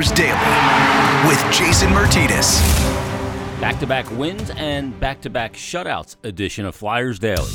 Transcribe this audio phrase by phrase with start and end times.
[0.00, 2.58] Flyers Daily with Jason Martinez.
[3.60, 7.50] Back to back wins and back to back shutouts edition of Flyers Daily.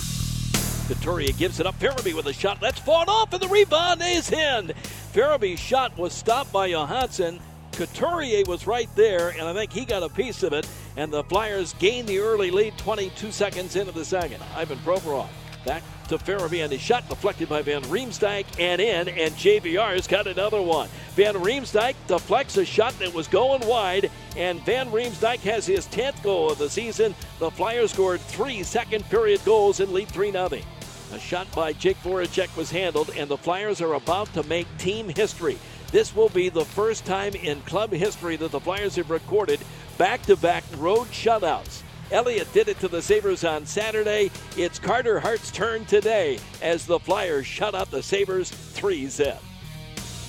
[0.88, 1.74] Couturier gives it up.
[1.80, 2.62] Farabee with a shot.
[2.62, 4.74] That's fought off, and the rebound is in.
[5.12, 7.40] Farabee's shot was stopped by Johansson.
[7.72, 10.70] Couturier was right there, and I think he got a piece of it.
[10.98, 14.44] And the Flyers gained the early lead 22 seconds into the second.
[14.56, 15.30] Ivan Provorov
[15.66, 20.28] back to Farabee, and his shot deflected by Van Riemsdyk and in, and JVR's got
[20.28, 20.88] another one.
[21.16, 26.22] Van Riemsdyk deflects a shot that was going wide, and Van Riemsdyk has his 10th
[26.22, 27.16] goal of the season.
[27.40, 30.50] The Flyers scored three second period goals and lead 3 0.
[31.14, 35.08] A shot by Jake Voracek was handled, and the Flyers are about to make team
[35.08, 35.58] history.
[35.90, 39.62] This will be the first time in club history that the Flyers have recorded
[39.98, 41.82] back to back road shutouts.
[42.12, 44.32] Elliott did it to the Sabres on Saturday.
[44.58, 49.38] It's Carter Hart's turn today as the Flyers shut out the Sabres 3 zip.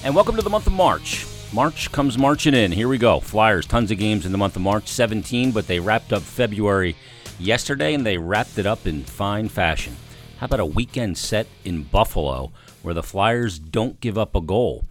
[0.06, 1.26] And welcome to the month of March.
[1.52, 2.70] March comes marching in.
[2.70, 3.18] Here we go.
[3.18, 6.94] Flyers, tons of games in the month of March, 17, but they wrapped up February
[7.40, 9.96] yesterday and they wrapped it up in fine fashion.
[10.38, 14.84] How about a weekend set in Buffalo where the Flyers don't give up a goal?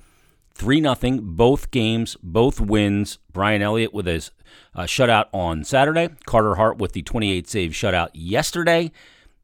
[0.55, 3.17] 3 0, both games, both wins.
[3.31, 4.31] Brian Elliott with his
[4.73, 6.09] uh, shutout on Saturday.
[6.25, 8.91] Carter Hart with the 28 save shutout yesterday.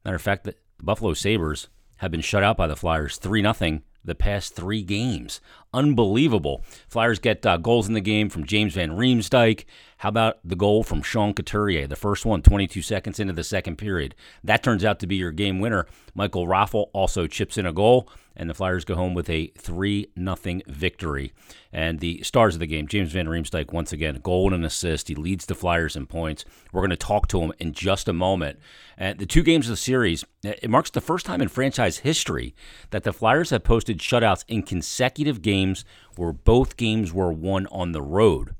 [0.04, 3.80] Matter of fact, the Buffalo Sabres have been shut out by the Flyers 3 0
[4.04, 5.40] the past three games.
[5.72, 6.64] Unbelievable.
[6.88, 9.64] Flyers get uh, goals in the game from James Van Riemsdyk.
[10.02, 11.86] How about the goal from Sean Couturier?
[11.86, 14.16] The first one, 22 seconds into the second period.
[14.42, 15.86] That turns out to be your game winner.
[16.12, 20.08] Michael Raffl also chips in a goal, and the Flyers go home with a 3
[20.18, 21.32] 0 victory.
[21.72, 25.06] And the stars of the game, James Van Riemsdyk, once again, goal and an assist.
[25.06, 26.44] He leads the Flyers in points.
[26.72, 28.58] We're going to talk to him in just a moment.
[28.98, 32.56] And the two games of the series, it marks the first time in franchise history
[32.90, 35.84] that the Flyers have posted shutouts in consecutive games
[36.16, 38.56] where both games were won on the road.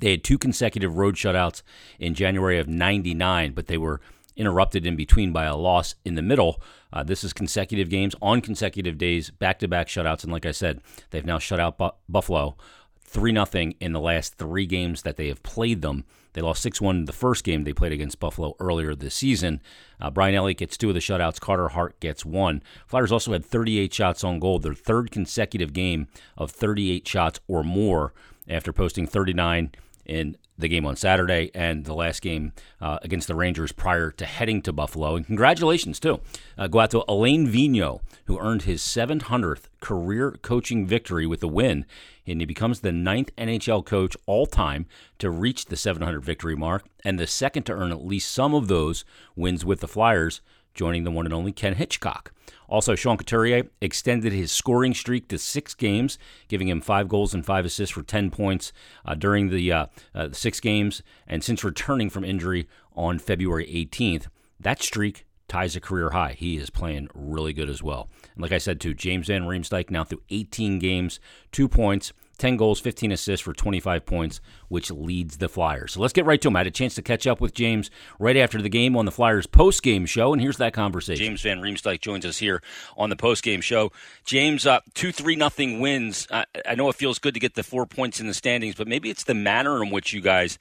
[0.00, 1.62] They had two consecutive road shutouts
[1.98, 4.00] in January of 99, but they were
[4.36, 6.60] interrupted in between by a loss in the middle.
[6.92, 10.24] Uh, this is consecutive games on consecutive days, back to back shutouts.
[10.24, 12.56] And like I said, they've now shut out Bu- Buffalo
[13.04, 16.04] 3 0 in the last three games that they have played them.
[16.32, 19.60] They lost 6 1 the first game they played against Buffalo earlier this season.
[20.00, 21.40] Uh, Brian Elliott gets two of the shutouts.
[21.40, 22.62] Carter Hart gets one.
[22.86, 27.62] Flyers also had 38 shots on goal, their third consecutive game of 38 shots or
[27.62, 28.12] more
[28.48, 29.70] after posting 39
[30.06, 34.24] in the game on Saturday and the last game uh, against the Rangers prior to
[34.24, 35.16] heading to Buffalo.
[35.16, 36.20] And congratulations, too.
[36.56, 41.48] Uh, go out to Alain Vigneault, who earned his 700th career coaching victory with a
[41.48, 41.86] win.
[42.26, 44.86] And he becomes the ninth NHL coach all time
[45.18, 48.68] to reach the 700 victory mark and the second to earn at least some of
[48.68, 49.04] those
[49.36, 50.40] wins with the Flyers,
[50.74, 52.32] joining the one and only Ken Hitchcock.
[52.68, 56.18] Also, Sean Couturier extended his scoring streak to six games,
[56.48, 58.72] giving him five goals and five assists for 10 points
[59.04, 61.02] uh, during the, uh, uh, six games.
[61.26, 64.26] And since returning from injury on February 18th,
[64.58, 66.32] that streak ties a career high.
[66.32, 68.08] He is playing really good as well.
[68.34, 71.20] And like I said, too, James Van Riemsdyk now through 18 games,
[71.52, 75.92] two points, 10 goals, 15 assists for 25 points, which leads the Flyers.
[75.92, 76.56] So let's get right to him.
[76.56, 79.12] I had a chance to catch up with James right after the game on the
[79.12, 81.24] Flyers post-game show, and here's that conversation.
[81.24, 82.62] James Van Riemsdyk joins us here
[82.96, 83.92] on the post-game show.
[84.24, 86.26] James, uh, 2-3 nothing wins.
[86.30, 88.88] I, I know it feels good to get the four points in the standings, but
[88.88, 90.58] maybe it's the manner in which you guys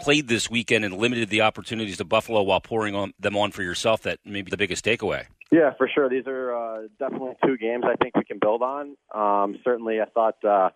[0.00, 3.62] played this weekend and limited the opportunities to Buffalo while pouring on, them on for
[3.62, 5.26] yourself that maybe the biggest takeaway.
[5.52, 6.08] Yeah, for sure.
[6.08, 8.96] These are uh, definitely two games I think we can build on.
[9.14, 10.70] Um, certainly, I thought uh,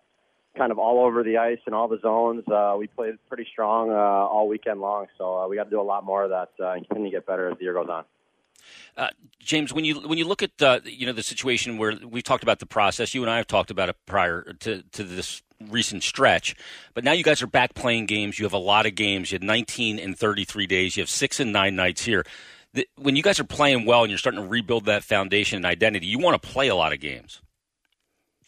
[0.55, 2.47] kind of all over the ice and all the zones.
[2.47, 5.81] Uh, we played pretty strong uh, all weekend long, so uh, we got to do
[5.81, 7.89] a lot more of that uh, and continue to get better as the year goes
[7.89, 8.05] on.
[8.97, 12.23] Uh, James, when you when you look at uh, you know the situation where we've
[12.23, 15.43] talked about the process, you and I have talked about it prior to, to this
[15.69, 16.55] recent stretch,
[16.93, 18.39] but now you guys are back playing games.
[18.39, 19.31] You have a lot of games.
[19.31, 20.97] You had 19 in 33 days.
[20.97, 22.25] You have six and nine nights here.
[22.73, 25.65] The, when you guys are playing well and you're starting to rebuild that foundation and
[25.65, 27.41] identity, you want to play a lot of games.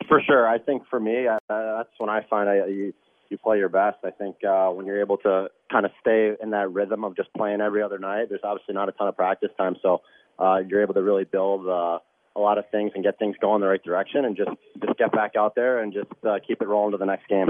[0.08, 2.94] For sure, I think for me, uh, that's when I find I, you
[3.30, 3.98] you play your best.
[4.06, 7.34] I think uh, when you're able to kind of stay in that rhythm of just
[7.36, 8.28] playing every other night.
[8.30, 10.02] There's obviously not a ton of practice time, so
[10.40, 12.00] uh, you're able to really build uh,
[12.36, 14.52] a lot of things and get things going the right direction, and just
[14.82, 17.48] just get back out there and just uh, keep it rolling to the next game.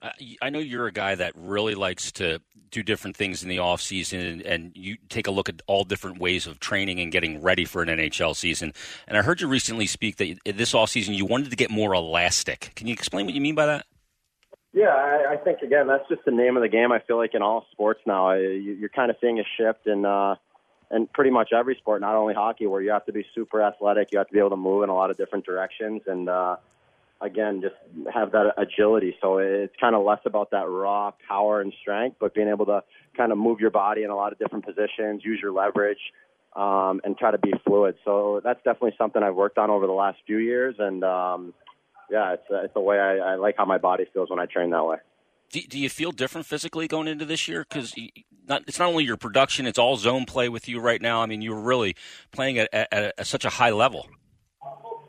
[0.00, 0.10] Uh,
[0.40, 2.40] I know you're a guy that really likes to
[2.70, 5.84] do different things in the off season, and, and, you take a look at all
[5.84, 8.72] different ways of training and getting ready for an NHL season.
[9.08, 11.94] And I heard you recently speak that this off season you wanted to get more
[11.94, 12.72] elastic.
[12.76, 13.86] Can you explain what you mean by that?
[14.72, 16.92] Yeah, I, I think again that's just the name of the game.
[16.92, 20.04] I feel like in all sports now, you, you're kind of seeing a shift in
[20.04, 20.36] uh,
[20.90, 24.12] in pretty much every sport, not only hockey, where you have to be super athletic,
[24.12, 26.56] you have to be able to move in a lot of different directions, and uh,
[27.20, 27.74] again, just
[28.12, 29.16] have that agility.
[29.20, 32.82] So it's kind of less about that raw power and strength, but being able to
[33.16, 35.98] kind of move your body in a lot of different positions, use your leverage,
[36.54, 37.96] um, and try to be fluid.
[38.04, 40.76] So that's definitely something I've worked on over the last few years.
[40.78, 41.54] And um,
[42.10, 44.70] yeah, it's, it's the way I, I like how my body feels when I train
[44.70, 44.96] that way.
[45.50, 47.64] Do, do you feel different physically going into this year?
[47.68, 47.94] Because
[48.46, 51.22] not, it's not only your production; it's all zone play with you right now.
[51.22, 51.96] I mean, you're really
[52.32, 54.06] playing at, at, at such a high level.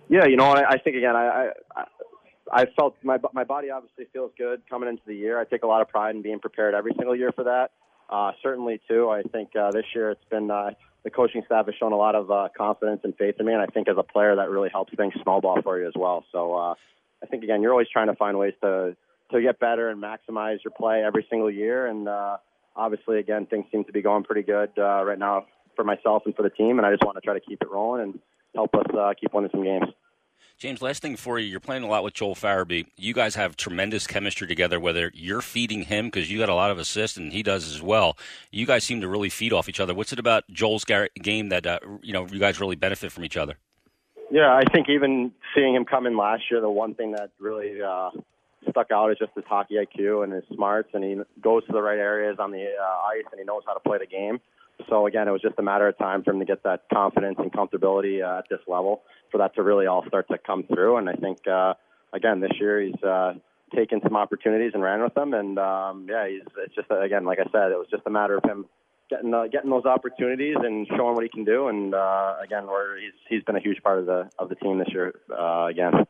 [0.07, 1.83] Yeah, you know, I, I think again, I, I
[2.51, 5.39] I felt my my body obviously feels good coming into the year.
[5.39, 7.71] I take a lot of pride in being prepared every single year for that.
[8.09, 9.09] Uh, certainly, too.
[9.09, 10.71] I think uh, this year it's been uh,
[11.03, 13.61] the coaching staff has shown a lot of uh, confidence and faith in me, and
[13.61, 16.25] I think as a player that really helps things snowball for you as well.
[16.31, 16.73] So uh,
[17.23, 18.95] I think again, you're always trying to find ways to
[19.31, 21.85] to get better and maximize your play every single year.
[21.85, 22.37] And uh,
[22.75, 26.35] obviously, again, things seem to be going pretty good uh, right now for myself and
[26.35, 28.19] for the team, and I just want to try to keep it rolling and
[28.55, 29.85] help us uh, keep winning some games.
[30.57, 32.86] James, last thing for you, you're playing a lot with Joel Farabee.
[32.97, 36.69] You guys have tremendous chemistry together, whether you're feeding him because you got a lot
[36.69, 38.18] of assists and he does as well.
[38.51, 39.94] You guys seem to really feed off each other.
[39.94, 43.38] What's it about Joel's game that uh, you know you guys really benefit from each
[43.38, 43.56] other?
[44.31, 47.81] Yeah, I think even seeing him come in last year, the one thing that really
[47.81, 48.12] uh,
[48.69, 51.81] stuck out is just his hockey IQ and his smarts, and he goes to the
[51.81, 54.39] right areas on the uh, ice, and he knows how to play the game.
[54.89, 57.36] So again, it was just a matter of time for him to get that confidence
[57.39, 60.97] and comfortability uh, at this level for that to really all start to come through.
[60.97, 61.74] And I think uh,
[62.13, 63.33] again this year he's uh,
[63.75, 65.33] taken some opportunities and ran with them.
[65.33, 68.38] And um, yeah, he's it's just again like I said, it was just a matter
[68.38, 68.65] of him
[69.09, 71.68] getting uh, getting those opportunities and showing what he can do.
[71.68, 74.80] And uh, again, where he's he's been a huge part of the of the team
[74.80, 76.06] this year uh, again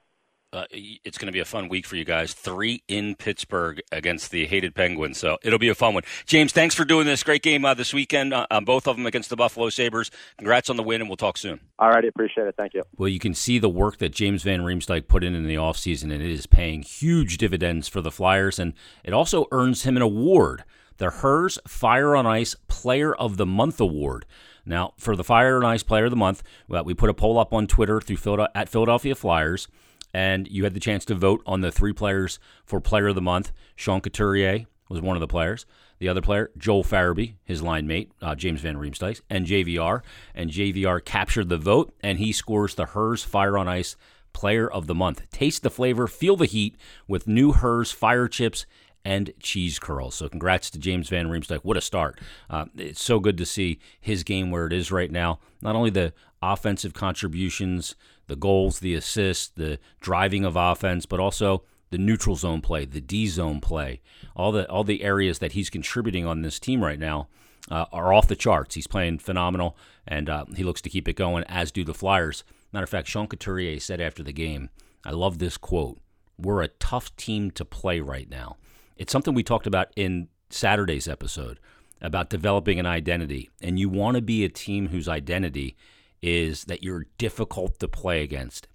[0.51, 2.33] uh, it's going to be a fun week for you guys.
[2.33, 6.03] Three in Pittsburgh against the hated Penguins, so it'll be a fun one.
[6.25, 7.23] James, thanks for doing this.
[7.23, 10.09] Great game uh, this weekend uh, on both of them against the Buffalo Sabres.
[10.37, 11.59] Congrats on the win, and we'll talk soon.
[11.77, 12.55] All righty, appreciate it.
[12.57, 12.83] Thank you.
[12.97, 16.11] Well, you can see the work that James Van Riemsdyk put in in the offseason,
[16.11, 18.73] and it is paying huge dividends for the Flyers, and
[19.03, 20.63] it also earns him an award,
[20.97, 24.25] the Herr's Fire on Ice Player of the Month Award.
[24.65, 27.37] Now, for the Fire on Ice Player of the Month, well, we put a poll
[27.37, 29.67] up on Twitter through at Philadelphia Flyers
[30.13, 33.21] and you had the chance to vote on the three players for Player of the
[33.21, 33.51] Month.
[33.75, 35.65] Sean Couturier was one of the players.
[35.99, 40.01] The other player, Joel Farabee, his line mate, uh, James Van Riemsdyk, and JVR.
[40.33, 43.97] And JVR captured the vote, and he scores the Herr's Fire on Ice
[44.31, 45.29] Player of the Month.
[45.29, 46.77] Taste the flavor, feel the heat
[47.07, 48.65] with new Herr's Fire Chips
[49.03, 50.15] and cheese curls.
[50.15, 51.61] So congrats to James Van Riemsdyk.
[51.63, 52.19] What a start.
[52.49, 55.39] Uh, it's so good to see his game where it is right now.
[55.61, 57.95] Not only the offensive contributions,
[58.29, 63.01] the goals, the assists, the driving of offense, but also the neutral zone play, the
[63.01, 64.01] D zone play,
[64.35, 67.27] all the all the areas that he's contributing on this team right now
[67.69, 68.75] uh, are off the charts.
[68.75, 69.75] He's playing phenomenal,
[70.07, 71.43] and uh, he looks to keep it going.
[71.45, 72.43] As do the Flyers.
[72.71, 74.69] Matter of fact, Sean Couturier said after the game,
[75.03, 75.99] "I love this quote.
[76.37, 78.57] We're a tough team to play right now."
[78.95, 81.59] It's something we talked about in Saturday's episode
[82.01, 85.75] about developing an identity, and you want to be a team whose identity
[86.21, 88.67] is that you're difficult to play against.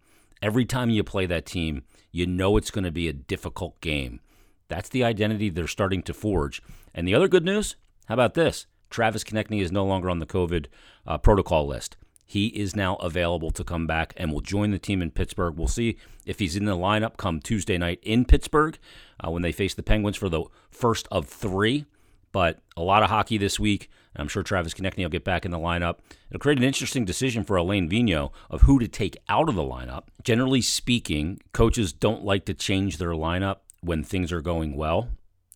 [0.43, 4.20] Every time you play that team, you know it's going to be a difficult game.
[4.69, 6.62] That's the identity they're starting to forge.
[6.94, 7.76] And the other good news
[8.06, 8.67] how about this?
[8.91, 10.67] Travis Konecny is no longer on the COVID
[11.06, 11.96] uh, protocol list.
[12.26, 15.56] He is now available to come back and will join the team in Pittsburgh.
[15.56, 18.78] We'll see if he's in the lineup come Tuesday night in Pittsburgh
[19.23, 21.87] uh, when they face the Penguins for the first of three.
[22.33, 23.90] But a lot of hockey this week.
[24.16, 25.99] I'm sure Travis Konecny will get back in the lineup.
[26.30, 29.62] It'll create an interesting decision for Alain Vigneault of who to take out of the
[29.62, 30.04] lineup.
[30.23, 35.09] Generally speaking, coaches don't like to change their lineup when things are going well.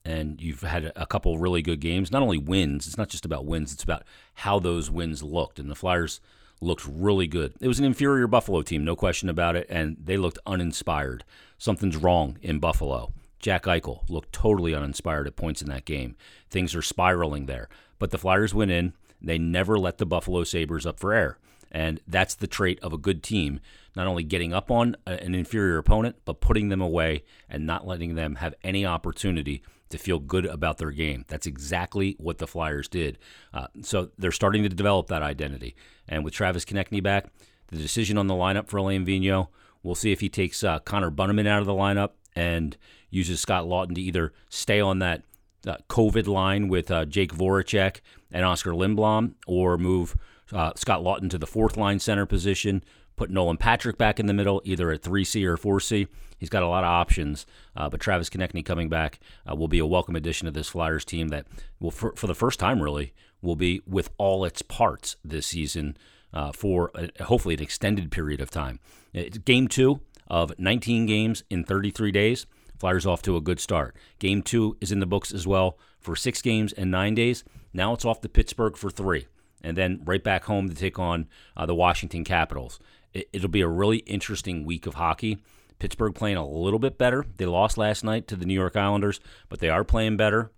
[0.05, 2.11] And you've had a couple really good games.
[2.11, 5.59] Not only wins, it's not just about wins, it's about how those wins looked.
[5.59, 6.21] And the Flyers
[6.61, 7.55] looked really good.
[7.61, 11.25] It was an inferior Buffalo team, no question about it, and they looked uninspired.
[11.59, 13.13] Something's wrong in Buffalo.
[13.39, 16.17] Jack Eichel looked totally uninspired at points in that game.
[16.51, 17.69] Things are spiraling there.
[17.99, 18.93] But the Flyers went in.
[19.21, 21.39] They never let the Buffalo Sabres up for air.
[21.71, 23.61] And that's the trait of a good team,
[23.95, 28.15] not only getting up on an inferior opponent, but putting them away and not letting
[28.15, 31.25] them have any opportunity to feel good about their game.
[31.29, 33.19] That's exactly what the Flyers did.
[33.53, 35.75] Uh, so they're starting to develop that identity.
[36.09, 37.27] And with Travis Konecny back,
[37.69, 39.49] the decision on the lineup for Alain Vigneault,
[39.83, 42.77] we'll see if he takes uh, Connor Bunnaman out of the lineup and
[43.11, 45.23] uses Scott Lawton to either stay on that
[45.67, 48.01] uh, COVID line with uh, Jake Voracek
[48.31, 50.17] and Oskar Lindblom, or move
[50.53, 52.83] uh, Scott Lawton to the fourth line center position,
[53.17, 56.09] put Nolan Patrick back in the middle, either at 3C or 4C.
[56.39, 57.47] He's got a lot of options,
[57.77, 59.19] uh, but Travis Konecny coming back
[59.51, 61.47] uh, will be a welcome addition to this Flyers team that
[61.81, 63.13] will, for, for the first time, really,
[63.43, 65.97] will be with all its parts this season
[66.33, 68.79] uh, for a, hopefully an extended period of time.
[69.13, 72.47] It's game two of 19 games in 33 days.
[72.79, 73.97] Flyers off to a good start.
[74.19, 77.45] Game two is in the books as well for six games and nine days.
[77.73, 79.27] Now it's off to Pittsburgh for three,
[79.63, 82.79] and then right back home to take on uh, the Washington Capitals.
[83.13, 85.39] It, it'll be a really interesting week of hockey.
[85.79, 87.25] Pittsburgh playing a little bit better.
[87.37, 90.51] They lost last night to the New York Islanders, but they are playing better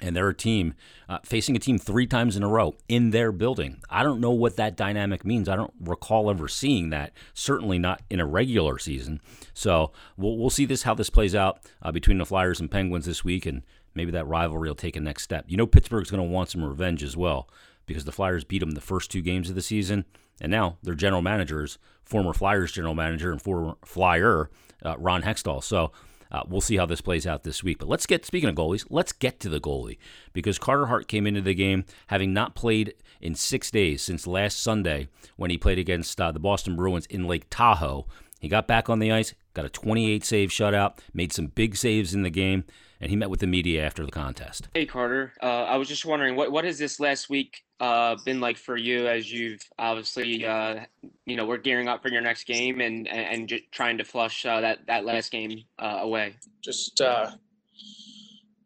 [0.00, 0.74] and they're a team
[1.08, 3.78] uh, facing a team three times in a row in their building.
[3.88, 5.48] I don't know what that dynamic means.
[5.48, 7.12] I don't recall ever seeing that.
[7.34, 9.20] Certainly not in a regular season.
[9.54, 13.06] So we'll we'll see this how this plays out uh, between the Flyers and Penguins
[13.06, 13.62] this week, and
[13.94, 15.44] maybe that rivalry will take a next step.
[15.48, 17.48] You know, Pittsburgh's going to want some revenge as well
[17.86, 20.04] because the Flyers beat them the first two games of the season,
[20.40, 24.50] and now their general managers, former Flyers general manager and former Flyer
[24.84, 25.62] uh, Ron Hextall.
[25.62, 25.92] So
[26.30, 27.78] uh, we'll see how this plays out this week.
[27.78, 29.98] But let's get, speaking of goalies, let's get to the goalie
[30.32, 34.62] because Carter Hart came into the game having not played in six days since last
[34.62, 38.06] Sunday when he played against uh, the Boston Bruins in Lake Tahoe.
[38.38, 42.14] He got back on the ice, got a 28 save shutout, made some big saves
[42.14, 42.64] in the game,
[43.00, 44.68] and he met with the media after the contest.
[44.74, 45.32] Hey, Carter.
[45.42, 48.76] Uh, I was just wondering, what, what has this last week uh, been like for
[48.76, 50.80] you as you've obviously, uh,
[51.26, 54.04] you know, we're gearing up for your next game and and, and just trying to
[54.04, 56.34] flush uh, that that last game uh, away.
[56.62, 57.30] Just uh,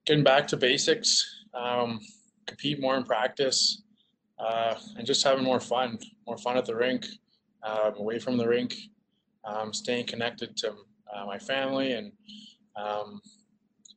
[0.06, 2.00] getting back to basics, um,
[2.46, 3.82] compete more in practice,
[4.38, 7.06] uh, and just having more fun, more fun at the rink,
[7.62, 8.74] um, away from the rink,
[9.44, 10.72] um, staying connected to
[11.26, 12.12] my family and
[12.76, 13.20] um,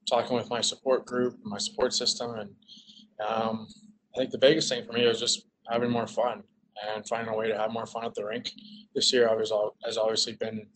[0.10, 2.50] talking with my support group, my support system, and
[3.25, 3.68] um,
[4.16, 6.44] I think the biggest thing for me was just having more fun
[6.94, 8.52] and finding a way to have more fun at the rink.
[8.94, 9.52] This year, I was
[9.86, 10.68] has obviously been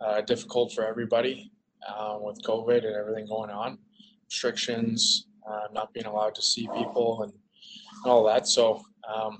[0.00, 1.50] uh, difficult for everybody
[1.86, 3.78] uh, with COVID and everything going on,
[4.26, 8.46] restrictions, uh, not being allowed to see people, and, and all that.
[8.46, 9.38] So um,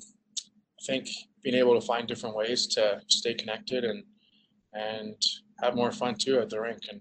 [0.81, 1.09] I think
[1.43, 4.03] being able to find different ways to stay connected and
[4.73, 5.17] and
[5.63, 7.01] have more fun too at the rink and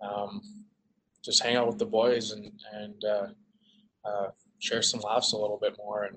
[0.00, 0.40] um,
[1.24, 3.26] just hang out with the boys and and uh,
[4.04, 4.28] uh,
[4.58, 6.16] share some laughs a little bit more, and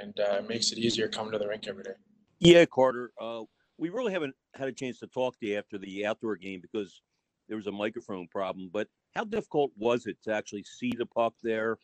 [0.00, 1.94] and uh, it makes it easier coming to the rink every day.
[2.38, 3.12] Yeah, Carter.
[3.20, 3.42] Uh,
[3.76, 7.02] we really haven't had a chance to talk to you after the outdoor game because
[7.48, 8.70] there was a microphone problem.
[8.72, 11.78] But how difficult was it to actually see the puck there?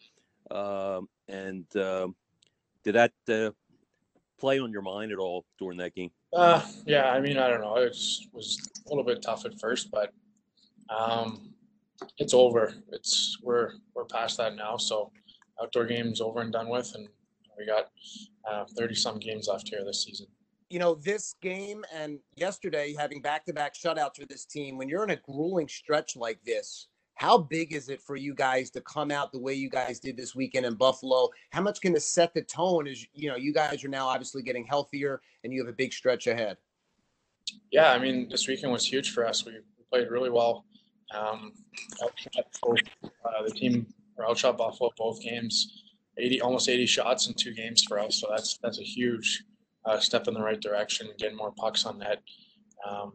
[0.51, 2.09] Uh, and uh,
[2.85, 3.51] did that uh,
[4.39, 6.11] play on your mind at all during that game?
[6.33, 7.77] Uh, yeah, I mean, I don't know.
[7.77, 7.97] It
[8.33, 10.13] was a little bit tough at first, but
[10.91, 11.51] um,
[12.19, 12.75] it's over.
[12.93, 14.77] It's we're we're past that now.
[14.77, 15.13] So
[15.63, 17.09] outdoor games over and done with, and
[17.59, 17.89] we got
[18.77, 20.27] thirty uh, some games left here this season.
[20.69, 24.77] You know, this game and yesterday having back to back shutouts for this team.
[24.77, 28.71] When you're in a grueling stretch like this, how big is it for you guys
[28.71, 31.31] to come out the way you guys did this weekend in Buffalo?
[31.51, 32.87] How much can this set the tone?
[32.87, 35.95] As you know, you guys are now obviously getting healthier, and you have a big
[35.95, 36.59] stretch ahead.
[37.73, 39.47] Yeah, I mean, this weekend was huge for us.
[39.47, 39.55] We
[39.91, 40.67] played really well.
[41.15, 41.53] Um,
[42.03, 42.09] uh,
[43.47, 43.87] the team
[44.23, 45.85] outshot Buffalo both games,
[46.19, 48.21] 80 almost 80 shots in two games for us.
[48.21, 49.43] So that's that's a huge
[49.87, 52.23] uh, step in the right direction, getting more pucks on net.
[52.87, 53.15] Um,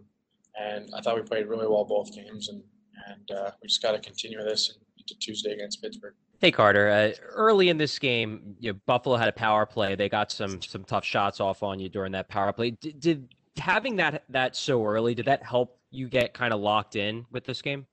[0.59, 2.63] and I thought we played really well both games, and
[3.07, 6.13] and uh, we just got to continue this into Tuesday against Pittsburgh.
[6.39, 9.95] Hey Carter, uh, early in this game, you know, Buffalo had a power play.
[9.95, 12.71] They got some some tough shots off on you during that power play.
[12.71, 16.95] Did, did having that that so early did that help you get kind of locked
[16.95, 17.85] in with this game?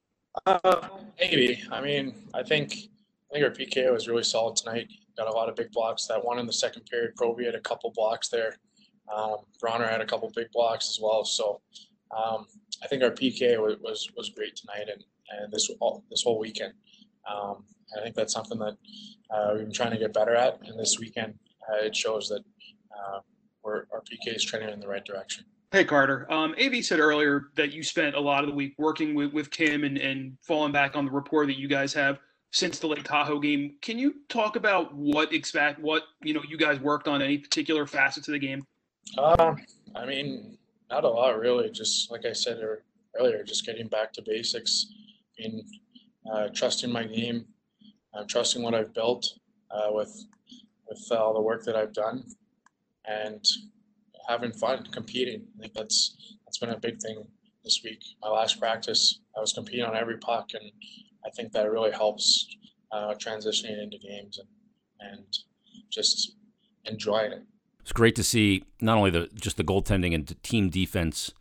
[0.46, 0.88] Uh,
[1.20, 1.62] maybe.
[1.70, 2.72] I mean, I think
[3.30, 4.88] I think our PK was really solid tonight.
[5.16, 6.06] Got a lot of big blocks.
[6.06, 8.56] That one in the second period, Proby had a couple blocks there.
[9.14, 11.24] Um, Bronner had a couple big blocks as well.
[11.24, 11.60] So
[12.16, 12.46] um,
[12.82, 16.38] I think our PK was, was, was great tonight and, and this all, this whole
[16.38, 16.72] weekend.
[17.30, 17.64] Um,
[17.96, 18.76] I think that's something that
[19.30, 20.60] uh, we've been trying to get better at.
[20.64, 21.34] And this weekend,
[21.68, 22.42] uh, it shows that
[22.92, 23.20] uh,
[23.62, 25.44] we're, our PK is trending in the right direction.
[25.70, 29.14] Hey Carter, um, AV said earlier that you spent a lot of the week working
[29.14, 32.18] with, with Kim and, and falling back on the rapport that you guys have
[32.52, 33.76] since the Lake Tahoe game.
[33.82, 37.86] Can you talk about what expect what you know you guys worked on any particular
[37.86, 38.64] facets of the game?
[39.18, 39.54] Uh,
[39.94, 40.56] I mean,
[40.90, 41.70] not a lot really.
[41.70, 42.60] Just like I said
[43.18, 44.86] earlier, just getting back to basics,
[45.38, 45.62] and
[46.32, 47.46] uh, trusting my game,
[48.14, 49.26] uh, trusting what I've built
[49.70, 50.24] uh, with
[50.88, 52.24] with all the work that I've done,
[53.06, 53.44] and
[54.28, 55.46] having fun competing.
[55.56, 57.24] I think that's that's been a big thing
[57.64, 58.02] this week.
[58.22, 60.70] My last practice, I was competing on every puck, and
[61.26, 62.46] I think that really helps
[62.92, 64.48] uh, transitioning into games and
[65.00, 65.24] and
[65.90, 66.36] just
[66.84, 67.42] enjoying it.
[67.88, 71.32] It's great to see not only the just the goaltending and team defense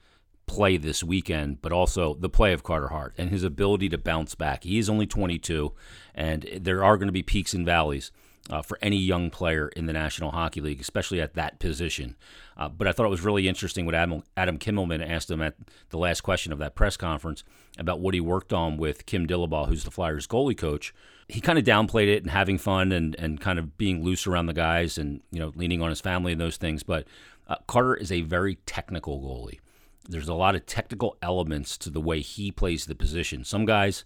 [0.46, 4.34] play this weekend, but also the play of Carter Hart and his ability to bounce
[4.34, 4.64] back.
[4.64, 5.74] He is only 22,
[6.16, 8.14] and there are going to be peaks and valleys
[8.50, 12.16] uh, for any young player in the National Hockey League, especially at that position.
[12.56, 15.56] Uh, but I thought it was really interesting what Adam, Adam Kimelman asked him at
[15.90, 17.44] the last question of that press conference
[17.78, 20.94] about what he worked on with Kim Dillabaugh, who's the Flyers goalie coach.
[21.28, 24.46] He kind of downplayed it and having fun and, and kind of being loose around
[24.46, 26.84] the guys and you know leaning on his family and those things.
[26.84, 27.06] But
[27.48, 29.60] uh, Carter is a very technical goalie.
[30.08, 33.44] There's a lot of technical elements to the way he plays the position.
[33.44, 34.06] Some guys,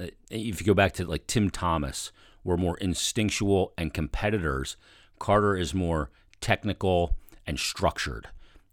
[0.00, 2.12] uh, if you go back to like Tim Thomas,
[2.44, 4.76] were more instinctual and competitors.
[5.18, 6.10] Carter is more
[6.40, 8.28] technical and structured.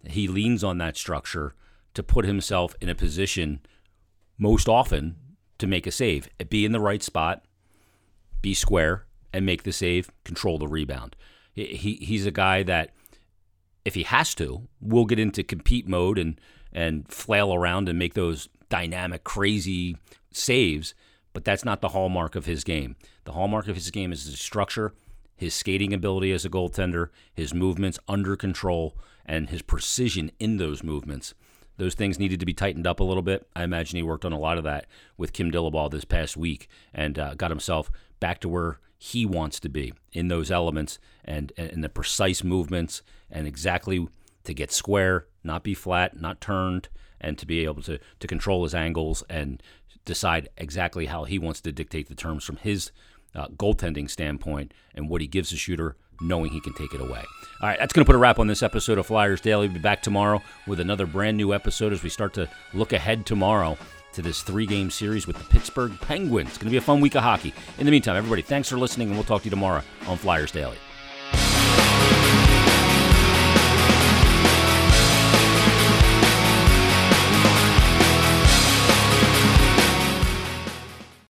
[0.06, 1.56] He leans on that structure
[1.94, 3.62] to put himself in a position
[4.38, 5.16] most often
[5.58, 7.44] to make a save, be in the right spot,
[8.42, 11.16] be square, and make the save, control the rebound.
[11.54, 12.92] He, he's a guy that,
[13.86, 16.40] if he has to, will get into compete mode and,
[16.74, 19.98] and flail around and make those dynamic, crazy
[20.32, 20.96] saves
[21.34, 22.96] but that's not the hallmark of his game.
[23.26, 24.94] The hallmark of his game is his structure,
[25.36, 28.96] his skating ability as a goaltender, his movements under control,
[29.26, 31.34] and his precision in those movements.
[31.78, 33.48] Those things needed to be tightened up a little bit.
[33.56, 34.86] I imagine he worked on a lot of that
[35.18, 39.60] with Kim Dillabaugh this past week and uh, got himself back to where he wants
[39.62, 44.08] to be in those elements and, and the precise movements and exactly
[44.44, 48.64] to get square, not be flat, not turned, and to be able to, to control
[48.64, 49.64] his angles and
[50.06, 52.92] decide exactly how he wants to dictate the terms from his
[53.36, 57.24] uh, goaltending standpoint and what he gives the shooter, knowing he can take it away.
[57.62, 59.68] All right, that's going to put a wrap on this episode of Flyers Daily.
[59.68, 63.26] We'll be back tomorrow with another brand new episode as we start to look ahead
[63.26, 63.78] tomorrow
[64.14, 66.50] to this three game series with the Pittsburgh Penguins.
[66.50, 67.54] It's going to be a fun week of hockey.
[67.78, 70.52] In the meantime, everybody, thanks for listening, and we'll talk to you tomorrow on Flyers
[70.52, 70.78] Daily.